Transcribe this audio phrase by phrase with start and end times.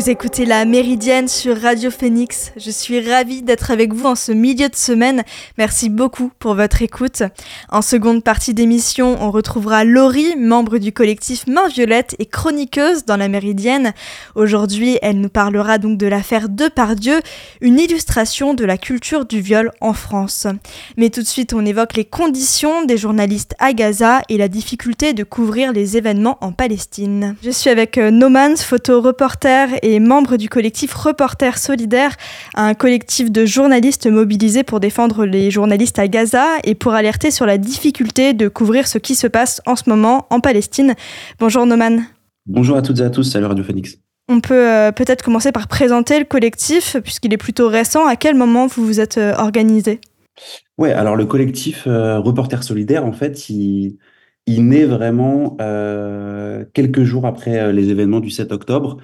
[0.00, 2.52] Vous écoutez la Méridienne sur Radio Phoenix.
[2.56, 5.24] Je suis ravie d'être avec vous en ce milieu de semaine.
[5.58, 7.22] Merci beaucoup pour votre écoute.
[7.68, 13.18] En seconde partie d'émission, on retrouvera Laurie, membre du collectif Main Violette et chroniqueuse dans
[13.18, 13.92] la Méridienne.
[14.36, 17.20] Aujourd'hui, elle nous parlera donc de l'affaire Depardieu,
[17.60, 20.46] une illustration de la culture du viol en France.
[20.96, 25.12] Mais tout de suite, on évoque les conditions des journalistes à Gaza et la difficulté
[25.12, 27.36] de couvrir les événements en Palestine.
[27.42, 32.14] Je suis avec euh, Nomans, photo reporter et membre du collectif Reporters Solidaires,
[32.54, 37.46] un collectif de journalistes mobilisés pour défendre les journalistes à Gaza et pour alerter sur
[37.46, 40.94] la difficulté de couvrir ce qui se passe en ce moment en Palestine.
[41.38, 42.04] Bonjour Noman.
[42.46, 43.98] Bonjour à toutes et à tous, salut Radio Phoenix.
[44.28, 48.06] On peut euh, peut-être commencer par présenter le collectif, puisqu'il est plutôt récent.
[48.06, 50.00] À quel moment vous vous êtes euh, organisé?
[50.78, 53.98] Ouais, alors le collectif euh, Reporters Solidaires, en fait, il,
[54.46, 55.56] il naît vraiment
[56.72, 58.98] quelques jours après les événements du 7 octobre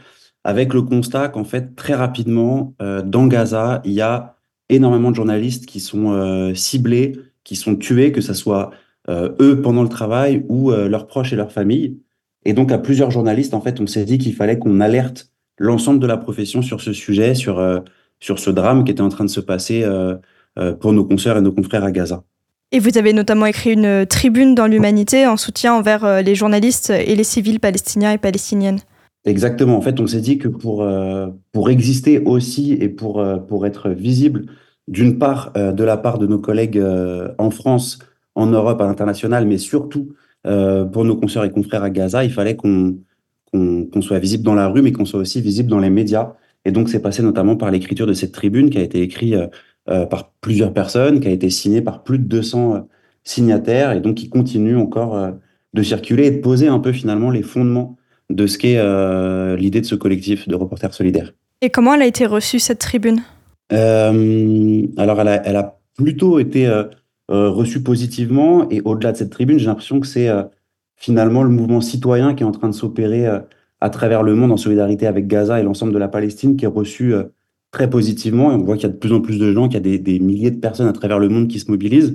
[0.46, 4.36] avec le constat qu'en fait, très rapidement, euh, dans Gaza, il y a
[4.68, 8.70] énormément de journalistes qui sont euh, ciblés, qui sont tués, que ce soit
[9.08, 11.98] euh, eux pendant le travail ou leurs proches et leurs familles.
[12.44, 15.98] Et donc, à plusieurs journalistes, en fait, on s'est dit qu'il fallait qu'on alerte l'ensemble
[15.98, 17.60] de la profession sur ce sujet, sur,
[18.20, 19.84] sur ce drame qui était en train de se passer
[20.80, 22.22] pour nos consoeurs et nos confrères à Gaza.
[22.70, 27.16] Et vous avez notamment écrit une tribune dans l'humanité en soutien envers les journalistes et
[27.16, 28.80] les civils palestiniens et palestiniennes.
[29.26, 29.76] Exactement.
[29.76, 33.66] En fait, on s'est dit que pour, euh, pour exister aussi et pour, euh, pour
[33.66, 34.46] être visible,
[34.86, 36.80] d'une part, euh, de la part de nos collègues
[37.38, 37.98] en France,
[38.36, 40.14] en Europe, à l'international, mais surtout
[40.92, 42.98] pour nos consoeurs et confrères à Gaza, il fallait qu'on
[43.52, 46.34] qu'on soit visible dans la rue, mais qu'on soit aussi visible dans les médias.
[46.64, 49.34] Et donc, c'est passé notamment par l'écriture de cette tribune qui a été écrite
[49.86, 52.86] par plusieurs personnes, qui a été signée par plus de 200
[53.24, 55.32] signataires, et donc qui continue encore
[55.72, 57.96] de circuler et de poser un peu finalement les fondements
[58.30, 61.32] de ce qu'est euh, l'idée de ce collectif de reporters solidaires.
[61.60, 63.22] Et comment elle a été reçue, cette tribune?
[63.72, 66.84] Euh, Alors, elle a, elle a, plutôt été euh,
[67.28, 68.68] reçue positivement.
[68.68, 70.28] Et au-delà de cette tribune, j'ai l'impression que c'est
[70.94, 73.26] finalement le mouvement citoyen qui est en train de s'opérer
[73.80, 76.68] à travers le monde en solidarité avec Gaza et l'ensemble de la Palestine qui est
[76.68, 77.14] reçu
[77.70, 78.52] très positivement.
[78.52, 79.80] Et on voit qu'il y a de plus en plus de gens, qu'il y a
[79.80, 82.12] des, des, milliers de personnes à travers le monde qui se mobilisent.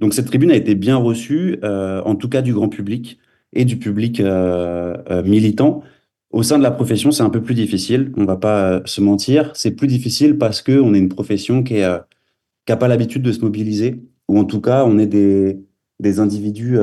[0.00, 3.20] Donc cette tribune a été bien reçue, en tout cas du grand public
[3.52, 5.82] et du public euh, euh, militant.
[6.30, 8.12] Au sein de la profession, c'est un peu plus difficile.
[8.16, 9.50] On va pas euh, se mentir.
[9.54, 13.40] C'est plus difficile parce que on est une profession qui n'a pas l'habitude de se
[13.40, 16.78] mobiliser, ou en tout cas, on est des, individus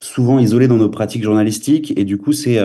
[0.00, 2.58] souvent isolés dans nos pratiques journalistiques, et du coup, c'est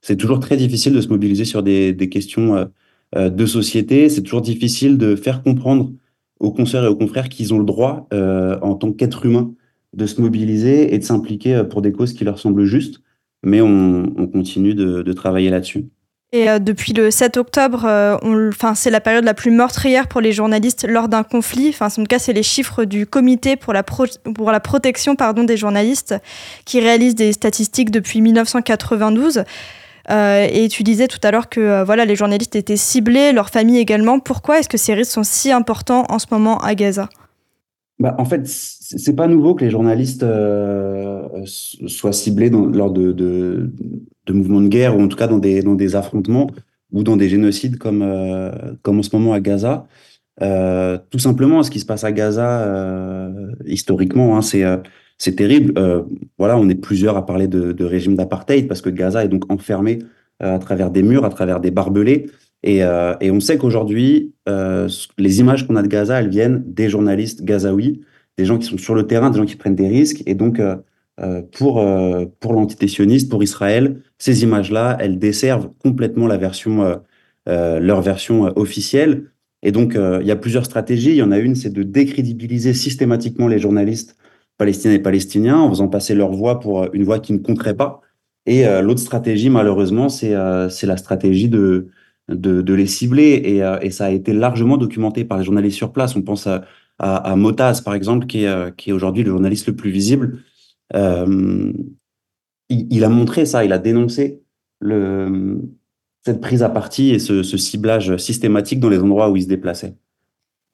[0.00, 2.68] c'est toujours très difficile de se mobiliser sur des, questions
[3.14, 4.08] de société.
[4.08, 5.92] C'est toujours difficile de faire comprendre
[6.40, 9.54] aux consoeurs et aux confrères qu'ils ont le droit, en tant qu'être humain,
[9.94, 13.00] de se mobiliser et de s'impliquer euh, pour des causes qui leur semblent justes,
[13.42, 15.86] mais on, continue de, travailler là-dessus.
[16.32, 20.32] Et euh, depuis le 7 octobre, euh, c'est la période la plus meurtrière pour les
[20.32, 21.74] journalistes lors d'un conflit.
[21.80, 25.56] En tout cas, c'est les chiffres du comité pour la, pour la protection pardon, des
[25.56, 26.14] journalistes
[26.64, 29.42] qui réalise des statistiques depuis 1992.
[30.08, 34.20] et tu disais tout à l'heure que voilà, les journalistes étaient ciblés, leurs familles également.
[34.20, 37.08] Pourquoi est-ce que ces risques sont si importants en ce moment à Gaza?
[38.00, 43.12] Bah, En fait, c'est pas nouveau que les journalistes euh, soient ciblés dans, lors de,
[43.12, 43.70] de,
[44.26, 46.48] de, mouvements de guerre ou en tout cas dans des, dans des affrontements
[46.92, 48.50] ou dans des génocides comme, euh,
[48.82, 49.86] comme en ce moment à Gaza.
[50.42, 54.64] Euh, tout simplement, ce qui se passe à Gaza, euh, historiquement, hein, c'est
[55.18, 55.74] c'est terrible.
[56.38, 59.52] voilà, on est plusieurs à parler de, de régime d'apartheid parce que Gaza est donc
[59.52, 59.98] enfermé
[60.38, 62.30] à travers des murs, à travers des barbelés.
[62.62, 67.42] Et, et on sait qu'aujourd'hui, les images qu'on a de Gaza, elles viennent des journalistes
[67.42, 68.02] gazaouis
[68.40, 70.22] des gens qui sont sur le terrain, des gens qui prennent des risques.
[70.26, 70.76] Et donc, euh,
[71.20, 77.00] euh, pour, euh, pour l'entité sioniste, pour Israël, ces images-là, elles desservent complètement la version,
[77.46, 79.30] leur version officielle.
[79.62, 81.10] Et donc, il y a plusieurs stratégies.
[81.10, 84.16] Il y en a une, c'est de décrédibiliser systématiquement les journalistes
[84.56, 88.00] palestiniens et palestiniens en faisant passer leur voix pour une voix qui ne compterait pas.
[88.46, 91.88] Et l'autre stratégie, malheureusement, c'est la stratégie de,
[92.30, 93.40] de, les cibler.
[93.44, 96.16] Et, et, ça a été largement documenté par les journalistes sur place.
[96.16, 96.64] On pense à,
[97.00, 100.38] à, Motaz, par exemple, qui est, euh, qui est aujourd'hui le journaliste le plus visible.
[100.94, 101.72] Euh,
[102.68, 104.42] il, a montré ça, il a dénoncé
[106.24, 109.94] cette prise à partie et ce, ciblage systématique dans les endroits où il se déplaçait.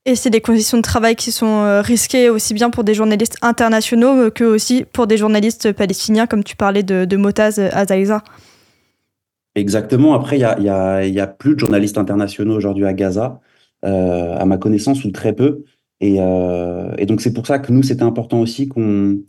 [0.05, 3.37] Et c'est des conditions de travail qui sont euh, risquées aussi bien pour des journalistes
[3.43, 8.23] internationaux que aussi pour des journalistes palestiniens, comme tu parlais de, de Motaz Azaïza.
[9.57, 10.15] Exactement.
[10.15, 13.41] Après, il n'y a, y a, plus de journalistes internationaux aujourd'hui à Gaza,
[13.83, 15.65] à ma connaissance, ou très peu.
[16.03, 19.23] Euh, et, donc, c'est pour ça que nous, c'était important aussi qu'on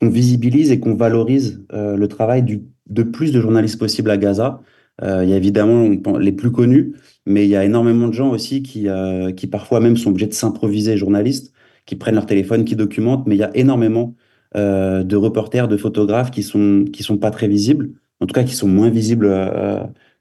[0.00, 4.60] visibilise et qu'on valorise euh, le travail du, de plus de journalistes possible à Gaza.
[5.02, 5.88] Euh, il y a évidemment
[6.18, 6.94] les plus connus,
[7.26, 8.88] mais il y a énormément de gens aussi qui,
[9.36, 11.52] qui parfois même sont obligés de s'improviser journalistes,
[11.86, 14.14] qui prennent leur téléphone, qui documentent, mais il y a énormément
[14.54, 18.54] de reporters, de photographes qui sont, qui sont pas très visibles, en tout cas qui
[18.54, 19.28] sont moins visibles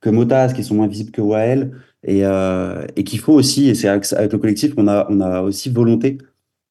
[0.02, 1.72] que Motaz, qui sont moins visibles que Wael,
[2.04, 2.24] et,
[2.96, 6.18] et qu'il faut aussi, et c'est avec, le collectif qu'on a, on a aussi volonté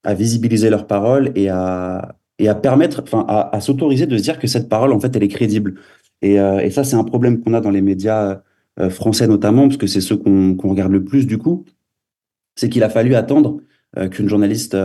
[0.02, 4.38] à visibiliser leurs paroles et à, et à permettre, enfin, à, s'autoriser de se dire
[4.40, 5.74] que cette parole, en fait, elle est crédible.
[6.20, 8.42] Et, et ça, c'est un problème qu'on a dans les médias
[8.90, 11.64] français notamment, parce que c'est ceux qu'on regarde le plus du coup,
[12.56, 13.60] c'est qu'il a fallu attendre
[14.10, 14.76] qu'une journaliste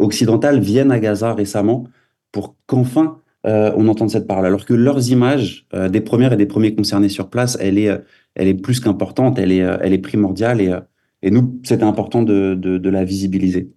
[0.00, 1.86] occidentale vienne à Gaza récemment
[2.32, 4.46] pour qu'enfin on entende cette parole.
[4.46, 7.90] Alors que leurs images, des premières et des premiers concernés sur place, elle est,
[8.34, 10.74] elle est plus qu'importante, elle est, elle est primordiale et,
[11.22, 13.70] et nous, c'était important de, de, de la visibiliser.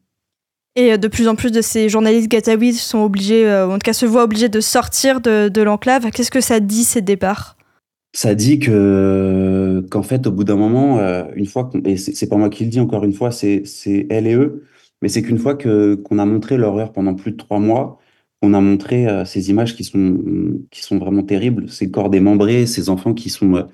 [0.75, 3.94] Et de plus en plus de ces journalistes gataouis sont obligés, euh, en tout cas
[3.94, 6.10] se voient obligés de sortir de, de l'enclave.
[6.10, 7.57] Qu'est-ce que ça dit ces départs?
[8.15, 12.38] Ça dit que qu'en fait, au bout d'un moment, euh, une fois, et c'est pas
[12.38, 13.63] moi qui le dis encore une fois, c'est
[14.10, 14.63] elle et eux,
[15.04, 18.00] mais c'est qu'une fois que qu'on a montré l'horreur pendant plus de trois mois,
[18.44, 20.19] on a montré euh, ces images qui sont
[20.72, 23.68] qui sont vraiment terribles, ces corps démembrés, ces enfants qui sont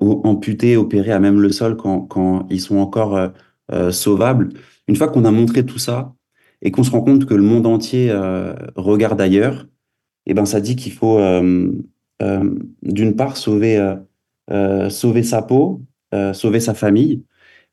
[0.00, 3.30] amputés, opérés à même le sol quand quand ils sont encore
[3.90, 4.50] sauvables.
[4.88, 6.16] Une fois qu'on a montré tout ça,
[6.62, 9.66] et qu'on se rend compte que le monde entier euh, regarde ailleurs,
[10.26, 11.70] eh ben ça dit qu'il faut euh,
[12.22, 13.94] euh, d'une part sauver
[14.90, 15.82] sauver sa peau,
[16.32, 17.24] sauver sa famille,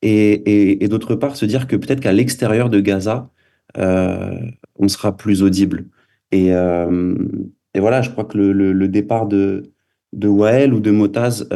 [0.01, 3.29] et, et, d'autre part se dire que peut-être qu'à l'extérieur de Gaza,
[3.77, 5.85] on sera plus audible.
[6.33, 9.71] Et, et voilà, je crois que le, départ de,
[10.13, 11.47] de Wael ou de Motaz,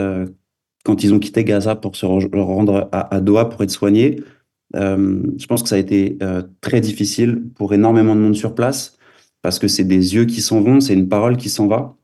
[0.85, 4.23] quand ils ont quitté Gaza pour se rendre à, à Doha pour être soignés,
[4.75, 8.53] euh, je pense que ça a été euh, très difficile pour énormément de monde sur
[8.53, 8.97] place
[9.41, 11.95] parce que c'est des yeux qui s'en vont, c'est une parole qui s'en va.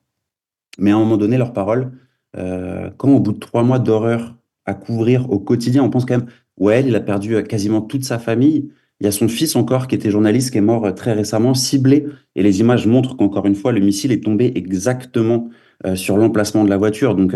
[0.80, 1.92] Mais à un moment donné, leur parole,
[2.38, 4.36] euh, quand au bout de trois mois d'horreur
[4.66, 8.18] à couvrir au quotidien, on pense quand même, ouais, il a perdu quasiment toute sa
[8.20, 8.72] famille.
[9.04, 12.08] Il y a son fils encore qui était journaliste, qui est mort très récemment, ciblé.
[12.36, 15.50] Et les images montrent qu'encore une fois, le missile est tombé exactement
[15.96, 17.14] sur l'emplacement de la voiture.
[17.14, 17.36] Donc,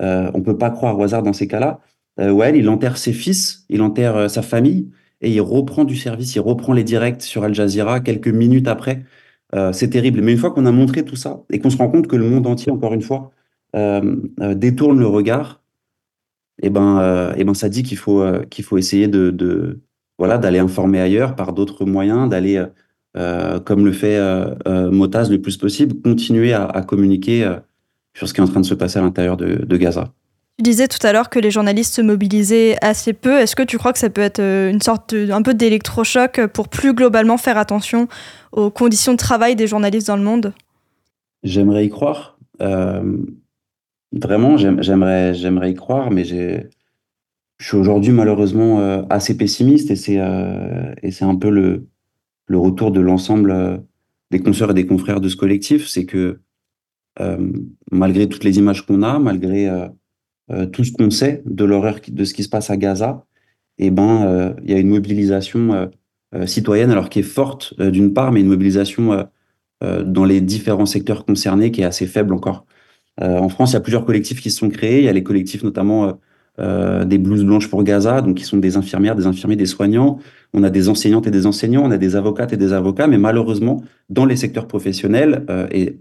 [0.00, 1.80] on peut pas croire au hasard dans ces cas-là
[2.20, 4.90] euh, il enterre ses fils, il enterre euh, sa famille
[5.20, 9.04] et il reprend du service, il reprend les directs sur Al Jazeera quelques minutes après.
[9.54, 10.20] Euh, c'est terrible.
[10.22, 12.28] Mais une fois qu'on a montré tout ça et qu'on se rend compte que le
[12.28, 13.32] monde entier, encore une fois,
[13.76, 15.62] euh, euh détourne le regard,
[16.62, 19.80] eh ben, et eh ben, ça dit qu'il faut qu'il faut essayer de
[20.18, 22.64] voilà d'aller informer ailleurs par d'autres moyens, d'aller
[23.64, 24.20] comme le fait
[24.66, 27.48] Motaz le plus possible, continuer à, à communiquer
[28.14, 30.12] sur ce qui est en train de se passer à l'intérieur de, de Gaza.
[30.58, 33.40] Tu disais tout à l'heure que les journalistes se mobilisaient assez peu.
[33.40, 36.68] Est-ce que tu crois que ça peut être euh, une sorte un peu d'électrochoc pour
[36.68, 38.06] plus globalement faire attention
[38.52, 40.52] aux conditions de travail des journalistes dans le monde?
[41.42, 42.38] J'aimerais y croire.
[42.62, 43.16] Euh,
[44.12, 46.68] vraiment, j'aimerais, j'aimerais y croire, mais j'ai,
[47.58, 50.20] je suis aujourd'hui malheureusement euh, assez pessimiste et c'est,
[51.02, 51.86] et c'est un peu le,
[52.46, 53.82] le retour de l'ensemble
[54.30, 55.86] des consoeurs et des confrères de ce collectif.
[55.86, 56.40] C'est que
[57.90, 59.70] malgré toutes les images qu'on a, malgré
[60.50, 63.24] euh, tout ce qu'on sait de l'horreur de ce qui se passe à Gaza,
[63.78, 65.90] et eh ben, euh, il y a une mobilisation
[66.34, 69.28] euh, citoyenne, alors qui est forte d'une part, mais une mobilisation
[69.80, 72.64] dans les différents secteurs concernés qui est assez faible encore.
[73.20, 74.98] en France, il y a plusieurs collectifs qui se sont créés.
[74.98, 76.18] Il y a les collectifs notamment
[76.58, 80.20] des blouses blanches pour Gaza, donc qui sont des infirmières, des infirmiers, des soignants.
[80.52, 83.18] On a des enseignantes et des enseignants, on a des avocates et des avocats, mais
[83.18, 85.98] malheureusement, dans les secteurs professionnels, et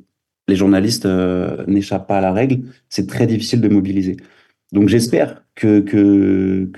[0.47, 1.07] les journalistes
[1.67, 4.17] n'échappent pas à la règle, c'est très difficile de mobiliser.
[4.73, 6.69] Donc j'espère que, que,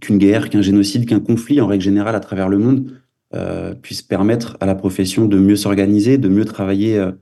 [0.00, 2.90] qu'une guerre, qu'un génocide, qu'un conflit en règle générale à travers le monde
[3.34, 7.12] euh, puisse permettre à la profession de mieux s'organiser, de mieux travailler euh,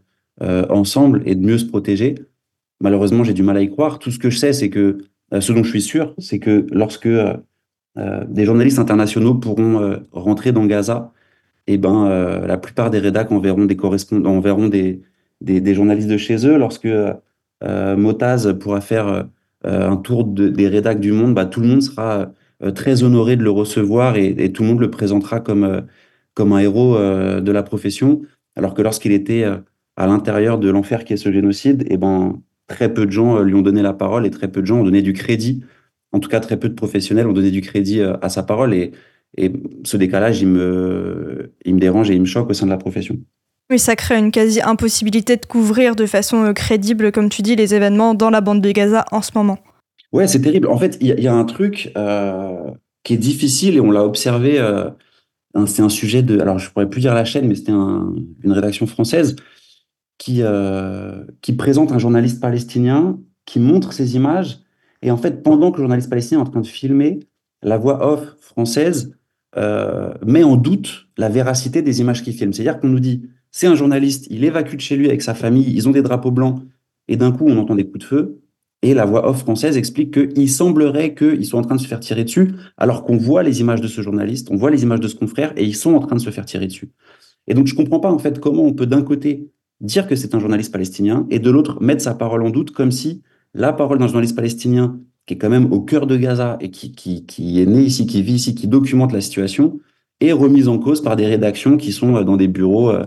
[0.42, 2.16] euh, ensemble et de mieux se protéger.
[2.80, 3.98] Malheureusement, j'ai du mal à y croire.
[3.98, 4.98] Tout ce que je sais, c'est que
[5.38, 7.08] ce dont je suis sûr, c'est que lorsque
[7.96, 11.12] des journalistes internationaux pourront rentrer dans Gaza,
[11.66, 12.08] eh ben
[12.46, 15.02] la plupart des rédacs enverront des correspondants, enverront des,
[15.40, 16.58] des, journalistes de chez eux.
[16.58, 16.88] Lorsque
[17.62, 19.28] Motaz pourra faire
[19.66, 22.32] euh, un tour de, des rédacs du monde, bah, tout le monde sera
[22.62, 25.80] euh, très honoré de le recevoir et, tout le monde le présentera comme, euh,
[26.34, 28.22] comme un héros de la profession.
[28.56, 29.44] Alors que lorsqu'il était
[29.96, 33.54] à l'intérieur de l'enfer qui est ce génocide, eh ben, très peu de gens lui
[33.54, 35.62] ont donné la parole et très peu de gens ont donné du crédit.
[36.12, 38.74] En tout cas, très peu de professionnels ont donné du crédit à sa parole.
[38.74, 38.92] Et,
[39.36, 39.52] et
[39.84, 42.78] ce décalage, il me, il me dérange et il me choque au sein de la
[42.78, 43.18] profession.
[43.70, 47.72] Oui, ça crée une quasi-impossibilité de couvrir de façon euh, crédible, comme tu dis, les
[47.74, 49.58] événements dans la bande de Gaza en ce moment.
[50.12, 50.66] Ouais, c'est terrible.
[50.66, 52.68] En fait, il y, a un truc euh,
[53.04, 54.58] qui est difficile et on l'a observé.
[54.58, 54.90] Euh,
[55.66, 56.40] c'est un sujet de.
[56.40, 59.36] Alors, je pourrais plus dire la chaîne, mais c'était une rédaction française
[60.20, 60.42] qui,
[61.40, 64.60] qui présente un journaliste palestinien qui montre ces images
[65.02, 67.20] Et en fait, pendant que le journaliste palestinien est en train de filmer,
[67.62, 69.16] la voix off française
[69.56, 72.52] euh, met en doute la véracité des images qu'il filme.
[72.52, 75.64] C'est-à-dire qu'on nous dit, c'est un journaliste, il évacue de chez lui avec sa famille,
[75.74, 76.62] ils ont des drapeaux blancs,
[77.08, 78.42] et d'un coup, on entend des coups de feu.
[78.82, 82.00] Et la voix off française explique qu'il semblerait qu'ils soient en train de se faire
[82.00, 85.08] tirer dessus, alors qu'on voit les images de ce journaliste, on voit les images de
[85.08, 86.92] ce confrère, et ils sont en train de se faire tirer dessus.
[87.48, 89.50] Et donc, je comprends pas, en fait, comment on peut d'un côté
[89.80, 92.90] dire que c'est un journaliste palestinien, et de l'autre, mettre sa parole en doute, comme
[92.90, 93.22] si
[93.54, 96.92] la parole d'un journaliste palestinien, qui est quand même au cœur de Gaza, et qui,
[96.92, 99.80] qui, qui est né ici, qui vit ici, qui documente la situation,
[100.20, 103.06] est remise en cause par des rédactions qui sont euh, dans des bureaux euh,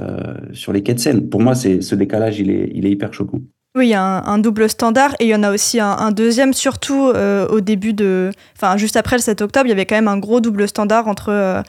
[0.00, 1.28] euh, sur les quais de Seine.
[1.28, 3.40] Pour moi, ce décalage, il est, il est hyper choquant.
[3.74, 6.52] Oui, il y a un, double standard et il y en a aussi un, deuxième,
[6.52, 7.10] surtout
[7.50, 8.30] au début de.
[8.54, 11.08] Enfin, juste après le 7 octobre, il y avait quand même un gros double standard
[11.08, 11.62] entre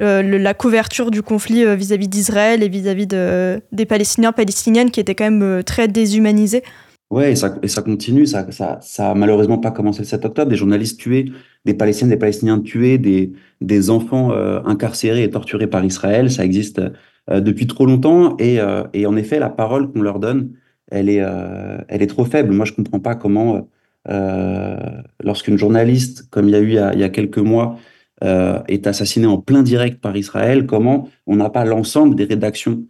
[0.00, 5.14] la couverture du conflit euh, vis-à-vis d'Israël et vis-à-vis de, des Palestiniens, Palestiniennes qui étaient
[5.14, 6.62] quand même très déshumanisés.
[7.10, 7.50] Oui, et ça,
[7.82, 8.24] continue.
[8.26, 10.50] Ça, ça, ça malheureusement pas commencé le 7 octobre.
[10.50, 11.26] Des journalistes tués,
[11.64, 14.30] des Palestiniens, des Palestiniens tués, des, des enfants
[14.64, 16.30] incarcérés et torturés par Israël.
[16.30, 16.80] Ça existe
[17.28, 18.36] depuis trop longtemps.
[18.38, 18.58] Et,
[18.92, 20.52] et en effet, la parole qu'on leur donne
[20.90, 22.52] elle est, euh, elle est trop faible.
[22.52, 23.68] Moi, je comprends pas comment,
[24.08, 24.76] euh,
[25.22, 29.26] lorsqu'une journaliste, comme il y a eu il y a, quelques mois, euh, est assassinée
[29.26, 32.84] en plein direct par Israël, comment on n'a pas l'ensemble des rédactions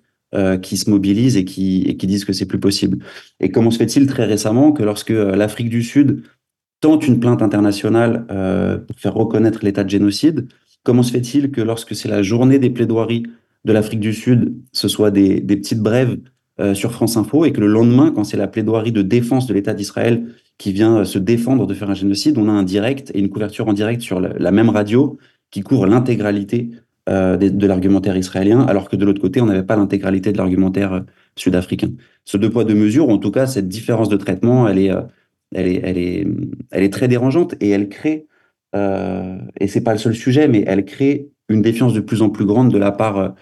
[0.63, 2.99] qui se mobilisent et qui, disent que c'est plus possible?
[3.39, 6.25] Et comment se fait-il très récemment que lorsque l'Afrique du Sud
[6.81, 8.27] tente une plainte internationale
[8.89, 10.49] pour faire reconnaître l'état de génocide,
[10.83, 13.25] comment se fait-il que lorsque c'est la journée des plaidoiries
[13.65, 16.19] de l'Afrique du Sud, ce soit des, petites brèves
[16.61, 19.55] euh, sur France Info et que le lendemain, quand c'est la plaidoirie de défense de
[19.55, 20.27] l'État d'Israël
[20.61, 23.31] qui vient euh, se défendre de faire un génocide, on a un direct et une
[23.31, 25.19] couverture en direct sur la, même radio
[25.51, 26.71] qui couvre l'intégralité
[27.09, 31.03] euh, de, l'argumentaire israélien, alors que de l'autre côté, on n'avait pas l'intégralité de l'argumentaire
[31.35, 31.93] sud-africain.
[32.27, 34.93] Ce deux poids, deux mesures, en tout cas, cette différence de traitement, elle est,
[35.55, 36.27] elle est, elle est,
[36.71, 38.27] elle est très dérangeante et elle crée,
[38.77, 42.29] euh, et c'est pas le seul sujet, mais elle crée une défiance de plus en
[42.29, 43.35] plus grande de la part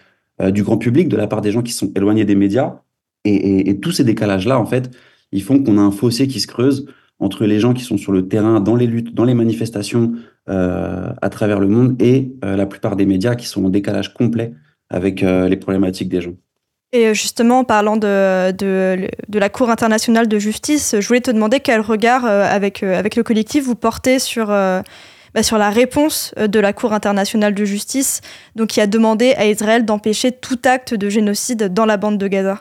[0.53, 2.77] du grand public, de la part des gens qui sont éloignés des médias,
[3.25, 4.89] et, tous ces décalages-là, en fait,
[5.33, 6.87] ils font qu'on a un fossé qui se creuse
[7.21, 10.13] entre les gens qui sont sur le terrain, dans les luttes, dans les manifestations
[10.49, 14.15] euh, à travers le monde, et euh, la plupart des médias qui sont en décalage
[14.15, 14.53] complet
[14.91, 16.35] avec euh, les problématiques des gens.
[16.93, 21.31] Et justement, en parlant de, de, de, la Cour internationale de justice, je voulais te
[21.31, 24.83] demander quel regard, avec, avec le collectif, vous portez sur, bah,
[25.43, 28.23] sur la réponse de la Cour internationale de justice,
[28.57, 32.27] donc qui a demandé à Israël d'empêcher tout acte de génocide dans la bande de
[32.27, 32.59] Gaza?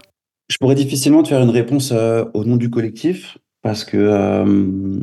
[0.49, 3.37] Je pourrais difficilement te faire une réponse euh, au nom du collectif
[3.67, 5.01] parce que euh,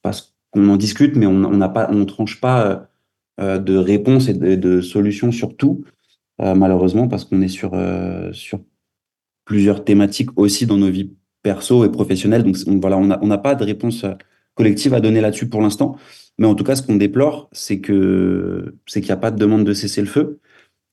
[0.00, 2.88] parce qu'on en discute, mais on n'a pas, on tranche pas
[3.40, 5.84] euh, de réponse et de, solutions sur tout,
[6.38, 7.72] malheureusement, parce qu'on est sur
[8.32, 8.60] sur
[9.44, 12.44] plusieurs thématiques aussi dans nos vies perso et professionnelles.
[12.44, 14.06] Donc voilà, on n'a on pas de réponse
[14.54, 15.96] collective à donner là-dessus pour l'instant.
[16.38, 19.38] Mais en tout cas, ce qu'on déplore, c'est que c'est qu'il n'y a pas de
[19.38, 20.38] demande de cesser le feu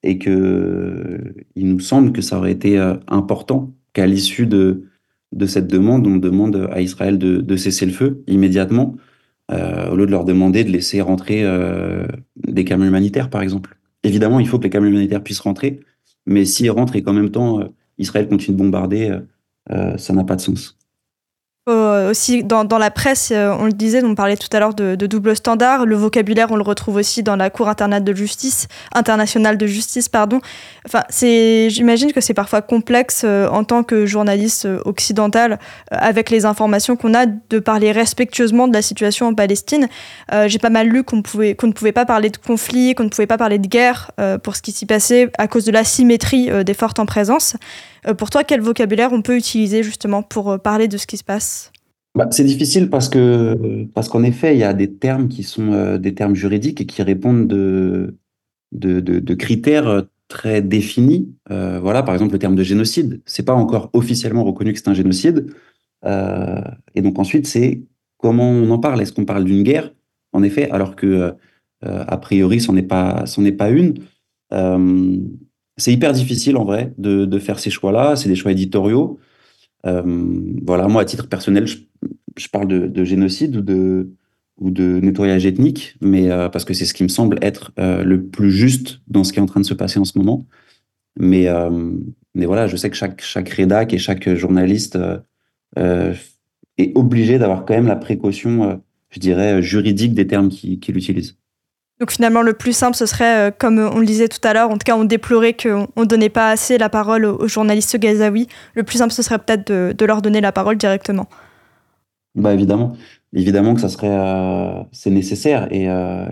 [0.01, 4.88] et que il nous semble que ça aurait été important qu'à l'issue de,
[5.33, 8.95] de cette demande, on demande à Israël de, cesser le feu immédiatement,
[9.51, 13.77] euh, au lieu de leur demander de laisser rentrer euh, des camions humanitaires, par exemple.
[14.03, 15.79] Évidemment, il faut que les camions humanitaires puissent rentrer,
[16.25, 17.65] mais s'ils rentrent et qu'en même temps, euh,
[17.97, 19.19] Israël continue de bombarder,
[19.97, 20.77] ça n'a pas de sens.
[21.70, 24.74] Euh, aussi dans, dans, la presse, euh, on le disait, on parlait tout à l'heure
[24.74, 25.86] de, de, double standard.
[25.86, 30.10] Le vocabulaire, on le retrouve aussi dans la Cour internationale de justice, internationale de justice,
[30.10, 30.41] pardon.
[30.86, 35.58] Enfin, j'imagine que c'est parfois complexe euh, en tant que journaliste occidental,
[35.89, 39.88] avec les informations qu'on a, de parler respectueusement de la situation en Palestine.
[40.48, 43.27] J'ai pas mal lu qu'on pouvait, ne pouvait pas parler de conflit, qu'on ne pouvait
[43.27, 44.12] pas parler de guerre
[44.43, 47.55] pour ce qui s'y passait à cause de la symétrie des fortes en présence.
[48.08, 51.17] Euh, pour toi, quel vocabulaire on peut utiliser justement pour euh, parler de ce qui
[51.17, 51.52] se passe?
[52.15, 55.72] Bah, c'est difficile parce que parce qu'en effet, il y a des termes qui sont
[55.72, 58.17] euh, des termes juridiques et qui répondent de
[58.72, 61.36] de, de, critères très définis.
[61.48, 64.96] voilà, par exemple, le terme de génocide, c'est pas encore officiellement reconnu que c'est un
[64.96, 65.53] génocide.
[66.03, 67.84] et donc ensuite, c'est
[68.17, 69.01] comment on en parle?
[69.01, 69.93] Est-ce qu'on parle d'une guerre,
[70.32, 71.36] en effet, alors que
[71.84, 73.93] a priori, c'en est pas, c'en est pas une
[75.77, 78.15] c'est hyper difficile en vrai de, de faire ces choix-là.
[78.15, 79.20] C'est des choix éditoriaux.
[79.85, 81.77] Euh, voilà, moi à titre personnel, je,
[82.37, 84.13] je parle de, de, génocide ou de
[84.57, 88.03] ou de nettoyage ethnique, mais euh, parce que c'est ce qui me semble être euh,
[88.03, 90.45] le plus juste dans ce qui est en train de se passer en ce moment.
[91.19, 91.47] Mais
[92.35, 94.97] mais voilà, je sais que chaque chaque rédac et chaque journaliste
[95.77, 101.37] est obligé d'avoir quand même la précaution, je dirais, juridique des termes qu'il qui utilise.
[102.03, 104.69] Donc finalement, le plus simple, ce serait, euh, comme on le disait tout à l'heure,
[104.69, 108.50] en tout cas, on déplorait qu'on ne donnait pas assez la parole aux, journalistes gazaouis.
[108.75, 111.29] Le plus simple, ce serait peut-être de, leur donner la parole directement.
[112.36, 112.98] Bah évidemment.
[113.31, 115.88] évidemment que ça serait, c'est nécessaire et,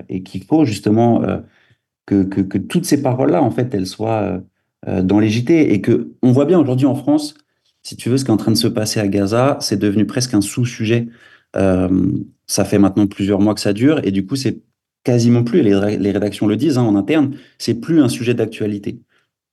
[0.09, 1.21] et qu'il faut justement
[2.05, 4.41] que, que, que, toutes ces paroles-là, en fait, elles soient
[4.85, 7.35] dans les JT et que on voit bien aujourd'hui en France,
[7.81, 10.05] si tu veux, ce qui est en train de se passer à Gaza, c'est devenu
[10.05, 11.07] presque un sous-sujet.
[11.53, 14.59] ça fait maintenant plusieurs mois que ça dure et du coup, c'est
[15.03, 18.99] quasiment plus, les, les rédactions le disent hein, en interne, c'est plus un sujet d'actualité.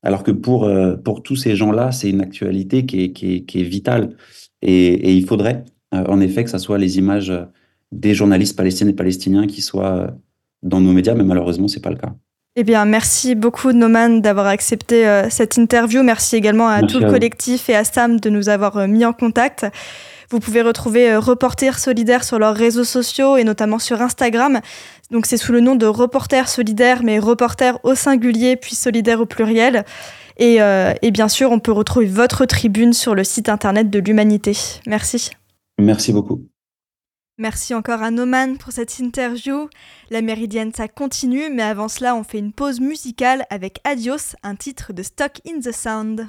[0.02, 3.40] Alors que pour, euh, pour tous ces gens-là, c'est une actualité qui est, qui est,
[3.42, 4.16] qui est vitale.
[4.62, 5.64] Et, et, il faudrait,
[5.94, 7.32] euh, en effet, que ce soit les images
[7.90, 10.06] des journalistes palestiniens et palestiniens qui soient euh,
[10.62, 12.14] dans nos médias, mais malheureusement, c'est pas le cas.
[12.56, 16.02] Eh bien, merci beaucoup, Noman, d'avoir accepté cette interview.
[16.02, 19.64] Merci également à tout le collectif et à Sam de nous avoir mis en contact.
[20.30, 24.60] Vous pouvez retrouver Reporters Solidaires sur leurs réseaux sociaux et notamment sur Instagram.
[25.10, 29.26] Donc c'est sous le nom de Reporter Solidaire, mais Reporter au singulier, puis Solidaire au
[29.26, 29.84] pluriel.
[30.36, 33.98] Et, euh, et, bien sûr, on peut retrouver votre tribune sur le site internet de
[33.98, 34.56] l'Humanité.
[34.86, 35.30] Merci.
[35.78, 36.42] Merci beaucoup.
[37.38, 39.68] Merci encore à Noman pour cette interview.
[40.10, 44.56] La Méridienne, ça continue, mais avant cela, on fait une pause musicale avec Adios, un
[44.56, 46.28] titre de Stock in the Sound.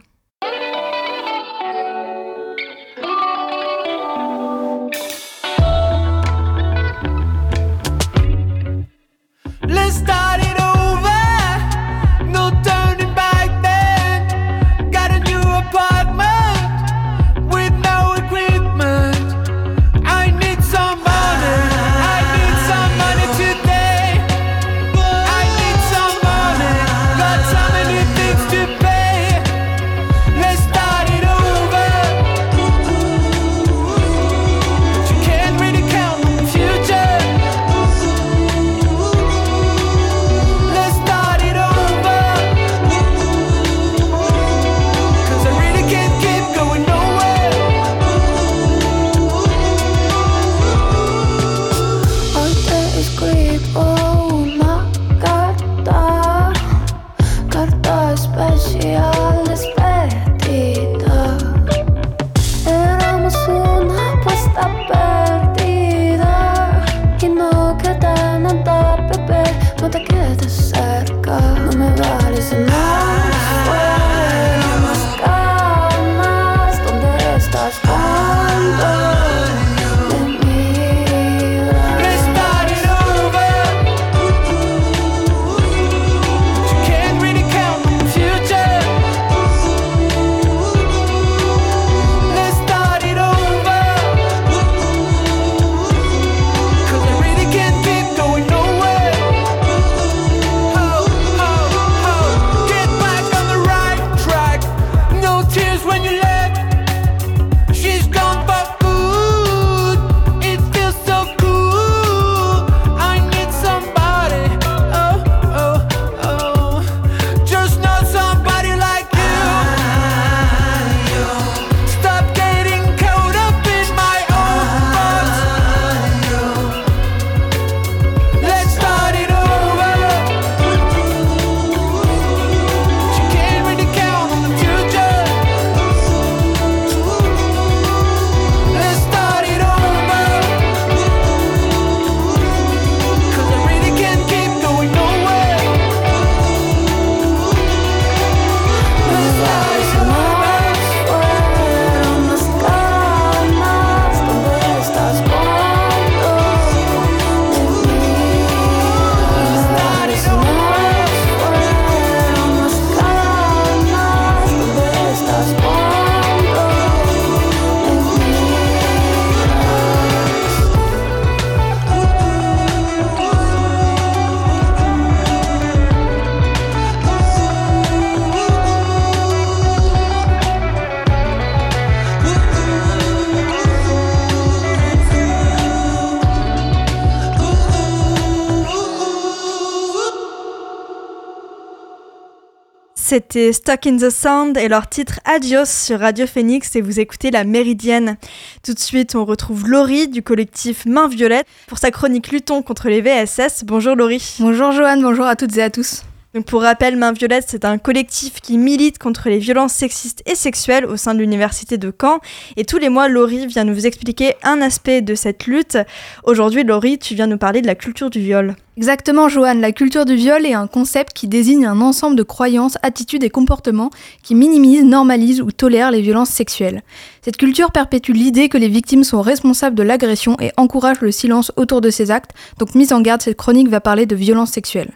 [193.09, 197.31] C'était Stuck in the Sound et leur titre Adios sur Radio Phoenix et vous écoutez
[197.31, 198.17] La Méridienne.
[198.63, 202.87] Tout de suite, on retrouve Laurie du collectif Main Violette pour sa chronique Luton contre
[202.87, 203.63] les VSS.
[203.65, 204.35] Bonjour Laurie.
[204.39, 206.03] Bonjour Joanne, bonjour à toutes et à tous.
[206.45, 210.85] Pour rappel, Main Violette, c'est un collectif qui milite contre les violences sexistes et sexuelles
[210.85, 212.19] au sein de l'université de Caen.
[212.55, 215.79] Et tous les mois, Laurie vient nous expliquer un aspect de cette lutte.
[216.23, 218.55] Aujourd'hui, Laurie, tu viens nous parler de la culture du viol.
[218.77, 219.59] Exactement, Joanne.
[219.59, 223.31] La culture du viol est un concept qui désigne un ensemble de croyances, attitudes et
[223.31, 223.89] comportements
[224.21, 226.83] qui minimisent, normalisent ou tolèrent les violences sexuelles.
[227.23, 231.51] Cette culture perpétue l'idée que les victimes sont responsables de l'agression et encourage le silence
[231.55, 232.33] autour de ces actes.
[232.59, 234.91] Donc, mise en garde, cette chronique va parler de violences sexuelles.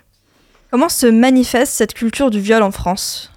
[0.73, 3.31] Comment se manifeste cette culture du viol en France?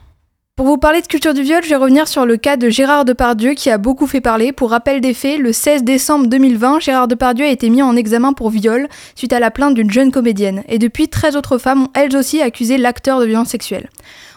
[0.57, 3.05] Pour vous parler de culture du viol, je vais revenir sur le cas de Gérard
[3.05, 4.53] Depardieu qui a beaucoup fait parler.
[4.53, 8.33] Pour rappel des faits, le 16 décembre 2020, Gérard Depardieu a été mis en examen
[8.33, 10.65] pour viol suite à la plainte d'une jeune comédienne.
[10.67, 13.91] Et depuis, 13 autres femmes ont elles aussi accusé l'acteur de violence sexuelle.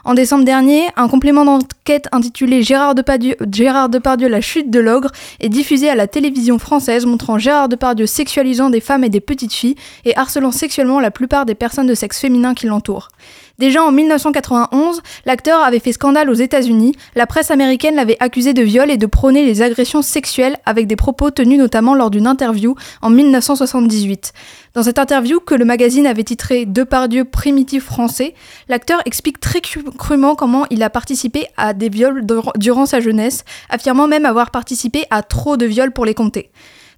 [0.10, 5.88] En décembre dernier, un complément d'enquête intitulé Gérard Depardieu, la chute de l'ogre est diffusé
[5.88, 10.18] à la télévision française montrant Gérard Depardieu sexualisant des femmes et des petites filles et
[10.18, 13.10] harcelant sexuellement la plupart des personnes de sexe féminin qui l'entourent.
[13.60, 16.96] Déjà en 1991, l'acteur avait fait scandale aux États-Unis.
[17.14, 20.96] La presse américaine l'avait accusé de viol et de prôner les agressions sexuelles avec des
[20.96, 24.34] propos tenus notamment lors d'une interview en 1978.
[24.76, 28.36] Dans cette interview que le magazine avait titré Depardieu primitif français,
[28.68, 32.24] l'acteur explique très crûment comment il a participé à des viols
[32.56, 36.52] durant sa jeunesse, affirmant même avoir participé à trop de viols pour les compter.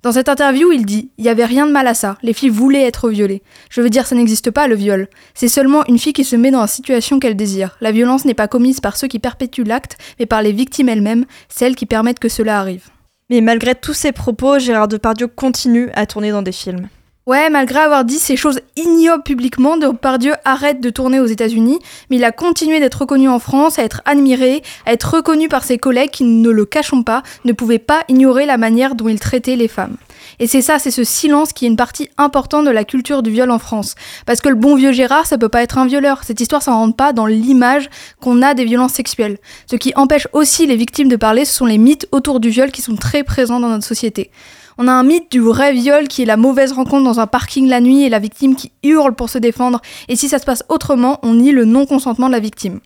[0.04, 2.50] Dans cette interview, il dit Il n'y avait rien de mal à ça, les filles
[2.50, 3.42] voulaient être violées.
[3.70, 5.08] Je veux dire, ça n'existe pas le viol.
[5.34, 7.78] C'est seulement une fille qui se met dans la situation qu'elle désire.
[7.80, 11.26] La violence n'est pas commise par ceux qui perpétuent l'acte, mais par les victimes elles-mêmes,
[11.50, 12.90] celles qui permettent que cela arrive.
[13.30, 16.90] Mais malgré tous ces propos, Gérard Depardieu continue à tourner dans des films.
[17.28, 21.78] Ouais, malgré avoir dit ces choses ignobles publiquement, Depardieu arrête de tourner aux États-Unis,
[22.10, 25.64] mais il a continué d'être reconnu en France, à être admiré, à être reconnu par
[25.64, 29.20] ses collègues qui, ne le cachons pas, ne pouvaient pas ignorer la manière dont il
[29.20, 29.98] traitait les femmes.
[30.40, 33.30] Et c'est ça, c'est ce silence qui est une partie importante de la culture du
[33.30, 33.94] viol en France.
[34.26, 36.24] Parce que le bon vieux Gérard, ça peut pas être un violeur.
[36.24, 37.88] Cette histoire s'en rentre pas dans l'image
[38.20, 39.38] qu'on a des violences sexuelles.
[39.70, 42.72] Ce qui empêche aussi les victimes de parler, ce sont les mythes autour du viol
[42.72, 44.32] qui sont très présents dans notre société.
[44.78, 47.68] On a un mythe du vrai viol qui est la mauvaise rencontre dans un parking
[47.68, 49.82] la nuit et la victime qui hurle pour se défendre.
[50.08, 52.80] Et si ça se passe autrement, on nie le non-consentement de la victime.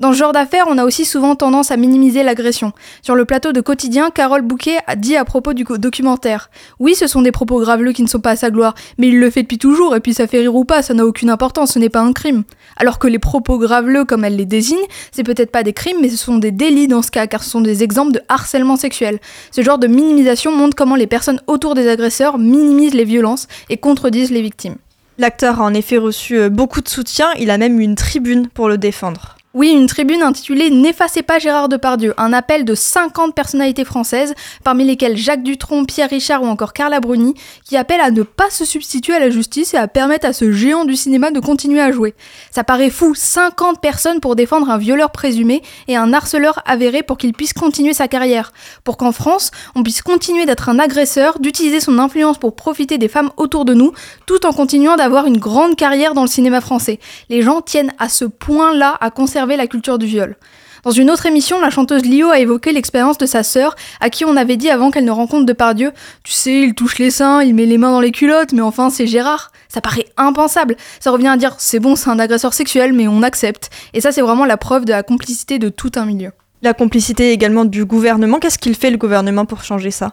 [0.00, 2.72] Dans ce genre d'affaires, on a aussi souvent tendance à minimiser l'agression.
[3.02, 7.06] Sur le plateau de Quotidien, Carole Bouquet a dit à propos du documentaire Oui, ce
[7.06, 9.42] sont des propos graveleux qui ne sont pas à sa gloire, mais il le fait
[9.42, 11.88] depuis toujours, et puis ça fait rire ou pas, ça n'a aucune importance, ce n'est
[11.88, 12.42] pas un crime.
[12.76, 16.08] Alors que les propos graveleux, comme elle les désigne, c'est peut-être pas des crimes, mais
[16.08, 19.20] ce sont des délits dans ce cas, car ce sont des exemples de harcèlement sexuel.
[19.52, 23.76] Ce genre de minimisation montre comment les personnes autour des agresseurs minimisent les violences et
[23.76, 24.76] contredisent les victimes.
[25.18, 28.48] L'acteur a en effet reçu euh, beaucoup de soutien, il a même eu une tribune
[28.48, 29.36] pour le défendre.
[29.54, 34.84] Oui, une tribune intitulée N'effacez pas Gérard Depardieu, un appel de 50 personnalités françaises, parmi
[34.84, 38.64] lesquelles Jacques Dutronc, Pierre Richard ou encore Carla Bruni, qui appellent à ne pas se
[38.64, 41.92] substituer à la justice et à permettre à ce géant du cinéma de continuer à
[41.92, 42.16] jouer.
[42.50, 47.16] Ça paraît fou, 50 personnes pour défendre un violeur présumé et un harceleur avéré pour
[47.16, 48.52] qu'il puisse continuer sa carrière.
[48.82, 53.06] Pour qu'en France, on puisse continuer d'être un agresseur, d'utiliser son influence pour profiter des
[53.06, 53.92] femmes autour de nous,
[54.26, 56.98] tout en continuant d'avoir une grande carrière dans le cinéma français.
[57.28, 60.36] Les gens tiennent à ce point-là à conserver la culture du viol.
[60.84, 64.26] Dans une autre émission, la chanteuse Lio a évoqué l'expérience de sa sœur, à qui
[64.26, 65.92] on avait dit avant qu'elle ne rencontre Depardieu
[66.24, 68.90] Tu sais, il touche les seins, il met les mains dans les culottes, mais enfin,
[68.90, 69.50] c'est Gérard.
[69.68, 70.76] Ça paraît impensable.
[71.00, 73.70] Ça revient à dire C'est bon, c'est un agresseur sexuel, mais on accepte.
[73.94, 76.32] Et ça, c'est vraiment la preuve de la complicité de tout un milieu.
[76.60, 78.38] La complicité également du gouvernement.
[78.38, 80.12] Qu'est-ce qu'il fait le gouvernement pour changer ça?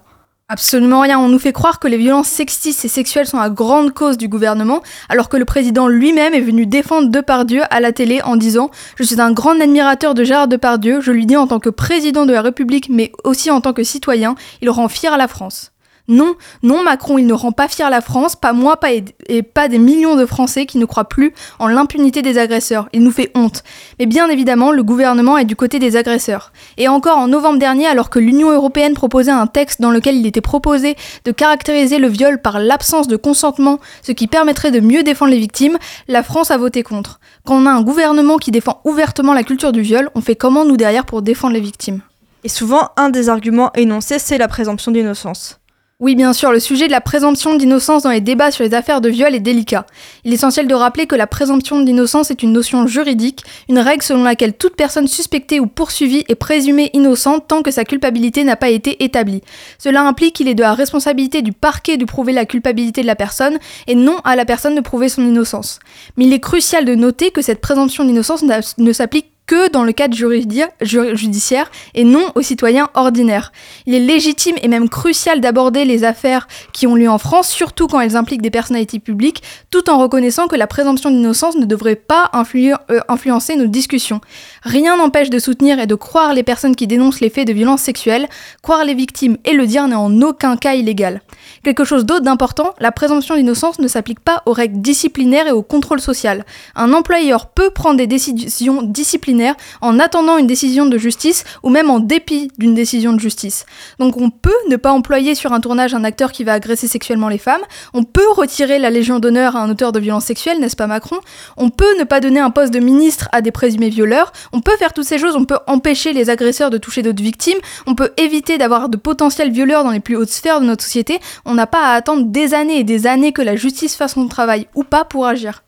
[0.53, 1.17] Absolument rien.
[1.17, 4.27] On nous fait croire que les violences sexistes et sexuelles sont la grande cause du
[4.27, 8.69] gouvernement, alors que le président lui-même est venu défendre Depardieu à la télé en disant
[8.97, 12.25] Je suis un grand admirateur de Gérard Depardieu, je lui dis en tant que président
[12.25, 15.71] de la République, mais aussi en tant que citoyen, il rend fier à la France.
[16.07, 19.67] Non, non, Macron, il ne rend pas fier la France, pas moi, pas et pas
[19.67, 22.89] des millions de Français qui ne croient plus en l'impunité des agresseurs.
[22.93, 23.63] Il nous fait honte.
[23.99, 26.51] Mais bien évidemment, le gouvernement est du côté des agresseurs.
[26.77, 30.25] Et encore en novembre dernier, alors que l'Union européenne proposait un texte dans lequel il
[30.25, 35.03] était proposé de caractériser le viol par l'absence de consentement, ce qui permettrait de mieux
[35.03, 37.19] défendre les victimes, la France a voté contre.
[37.45, 40.65] Quand on a un gouvernement qui défend ouvertement la culture du viol, on fait comment
[40.65, 42.01] nous derrière pour défendre les victimes?
[42.43, 45.60] Et souvent, un des arguments énoncés, c'est la présomption d'innocence.
[46.01, 49.01] Oui, bien sûr, le sujet de la présomption d'innocence dans les débats sur les affaires
[49.01, 49.85] de viol est délicat.
[50.23, 54.01] Il est essentiel de rappeler que la présomption d'innocence est une notion juridique, une règle
[54.01, 58.55] selon laquelle toute personne suspectée ou poursuivie est présumée innocente tant que sa culpabilité n'a
[58.55, 59.43] pas été établie.
[59.77, 63.15] Cela implique qu'il est de la responsabilité du parquet de prouver la culpabilité de la
[63.15, 65.77] personne et non à la personne de prouver son innocence.
[66.17, 69.91] Mais il est crucial de noter que cette présomption d'innocence ne s'applique que dans le
[69.91, 73.51] cadre judiciaire et non aux citoyens ordinaires.
[73.85, 77.87] Il est légitime et même crucial d'aborder les affaires qui ont lieu en France, surtout
[77.87, 81.97] quand elles impliquent des personnalités publiques, tout en reconnaissant que la présomption d'innocence ne devrait
[81.97, 84.21] pas euh, influencer nos discussions.
[84.63, 87.81] Rien n'empêche de soutenir et de croire les personnes qui dénoncent les faits de violences
[87.81, 88.29] sexuelles,
[88.61, 91.21] croire les victimes et le dire n'est en aucun cas illégal.
[91.63, 95.61] Quelque chose d'autre d'important, la présomption d'innocence ne s'applique pas aux règles disciplinaires et au
[95.61, 96.45] contrôle social.
[96.73, 99.40] Un employeur peut prendre des décisions disciplinaires
[99.81, 103.65] en attendant une décision de justice ou même en dépit d'une décision de justice.
[103.99, 107.29] Donc on peut ne pas employer sur un tournage un acteur qui va agresser sexuellement
[107.29, 107.61] les femmes,
[107.93, 111.17] on peut retirer la Légion d'honneur à un auteur de violences sexuelles, n'est-ce pas Macron?
[111.57, 114.75] On peut ne pas donner un poste de ministre à des présumés violeurs, on peut
[114.77, 118.11] faire toutes ces choses, on peut empêcher les agresseurs de toucher d'autres victimes, on peut
[118.17, 121.67] éviter d'avoir de potentiels violeurs dans les plus hautes sphères de notre société, on n'a
[121.67, 124.83] pas à attendre des années et des années que la justice fasse son travail ou
[124.83, 125.63] pas pour agir.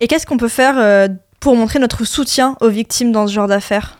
[0.00, 1.08] Et qu'est-ce qu'on peut faire euh,
[1.44, 3.98] pour montrer notre soutien aux victimes dans ce genre d'affaires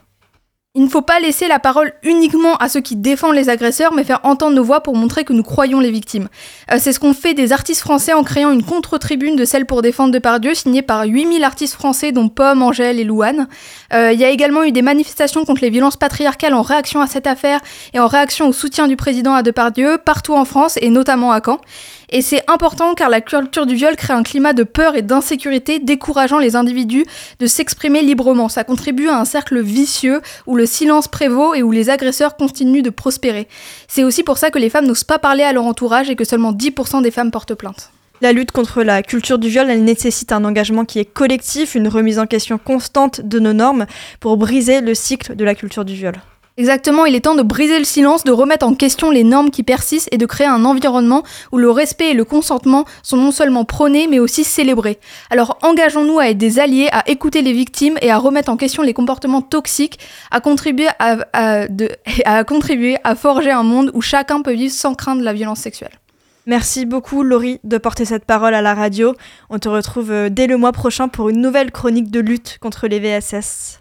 [0.76, 4.02] il ne faut pas laisser la parole uniquement à ceux qui défendent les agresseurs, mais
[4.02, 6.26] faire entendre nos voix pour montrer que nous croyons les victimes.
[6.72, 9.82] Euh, c'est ce qu'ont fait des artistes français en créant une contre-tribune de celle pour
[9.82, 13.46] défendre Depardieu, signée par 8000 artistes français, dont Pomme, Angèle et Louane.
[13.92, 17.06] Euh, il y a également eu des manifestations contre les violences patriarcales en réaction à
[17.06, 17.60] cette affaire
[17.92, 21.40] et en réaction au soutien du président à Depardieu, partout en France et notamment à
[21.44, 21.60] Caen.
[22.10, 25.78] Et c'est important car la culture du viol crée un climat de peur et d'insécurité
[25.78, 27.04] décourageant les individus
[27.38, 28.48] de s'exprimer librement.
[28.48, 32.82] Ça contribue à un cercle vicieux où le silence prévaut et où les agresseurs continuent
[32.82, 33.48] de prospérer.
[33.88, 36.24] C'est aussi pour ça que les femmes n'osent pas parler à leur entourage et que
[36.24, 37.90] seulement 10% des femmes portent plainte.
[38.20, 42.18] La lutte contre la culture du viol, nécessite un engagement qui est collectif, une remise
[42.18, 43.86] en question constante de nos normes
[44.20, 46.14] pour briser le cycle de la culture du viol.
[46.56, 49.64] Exactement, il est temps de briser le silence, de remettre en question les normes qui
[49.64, 53.64] persistent et de créer un environnement où le respect et le consentement sont non seulement
[53.64, 55.00] prônés mais aussi célébrés.
[55.30, 58.84] Alors engageons-nous à être des alliés, à écouter les victimes et à remettre en question
[58.84, 59.98] les comportements toxiques,
[60.30, 65.22] à contribuer à, à contribuer à forger un monde où chacun peut vivre sans craindre
[65.22, 65.98] la violence sexuelle.
[66.46, 69.16] Merci beaucoup Laurie de porter cette parole à la radio.
[69.50, 72.86] On te retrouve euh, dès le mois prochain pour une nouvelle chronique de lutte contre
[72.86, 73.80] les VSS.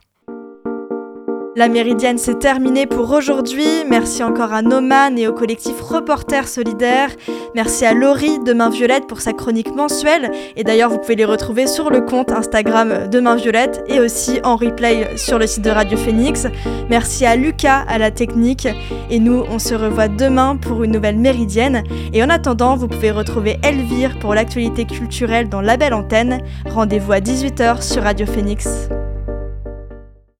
[1.55, 3.67] La méridienne s'est terminée pour aujourd'hui.
[3.87, 7.11] Merci encore à Noman et au collectif Reporters Solidaires.
[7.53, 10.31] Merci à Laurie de Main Violette pour sa chronique mensuelle.
[10.55, 14.39] Et d'ailleurs, vous pouvez les retrouver sur le compte Instagram de Main Violette et aussi
[14.43, 16.47] en replay sur le site de Radio Phoenix.
[16.89, 18.67] Merci à Lucas à la technique.
[19.11, 21.83] Et nous, on se revoit demain pour une nouvelle méridienne.
[22.13, 26.39] Et en attendant, vous pouvez retrouver Elvire pour l'actualité culturelle dans la belle antenne.
[26.65, 28.89] Rendez-vous à 18h sur Radio Phoenix.